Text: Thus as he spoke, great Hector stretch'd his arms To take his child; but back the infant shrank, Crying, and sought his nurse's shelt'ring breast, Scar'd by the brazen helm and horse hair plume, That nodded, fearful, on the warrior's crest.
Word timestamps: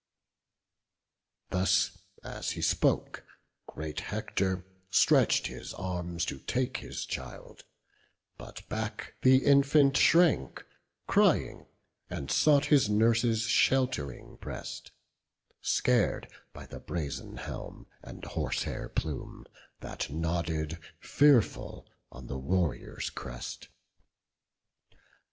Thus 1.51 1.95
as 2.23 2.49
he 2.49 2.61
spoke, 2.63 3.23
great 3.67 3.99
Hector 3.99 4.65
stretch'd 4.89 5.45
his 5.45 5.75
arms 5.75 6.25
To 6.25 6.39
take 6.39 6.77
his 6.77 7.05
child; 7.05 7.65
but 8.35 8.67
back 8.67 9.13
the 9.21 9.45
infant 9.45 9.95
shrank, 9.95 10.65
Crying, 11.05 11.67
and 12.09 12.31
sought 12.31 12.65
his 12.65 12.89
nurse's 12.89 13.43
shelt'ring 13.43 14.37
breast, 14.41 14.89
Scar'd 15.61 16.27
by 16.51 16.65
the 16.65 16.79
brazen 16.79 17.37
helm 17.37 17.85
and 18.01 18.25
horse 18.25 18.63
hair 18.63 18.89
plume, 18.89 19.45
That 19.81 20.09
nodded, 20.09 20.79
fearful, 20.99 21.85
on 22.11 22.25
the 22.25 22.39
warrior's 22.39 23.11
crest. 23.11 23.67